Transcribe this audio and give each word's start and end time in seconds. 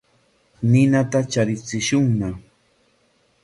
Ninata 0.69 1.19
charichishunña. 1.31 2.29